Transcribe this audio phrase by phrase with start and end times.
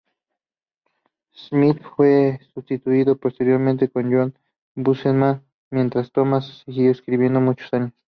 [1.29, 4.33] Smith fue sustituido posteriormente por John
[4.73, 7.93] Buscema, mientras Thomas siguió escribiendo muchos años.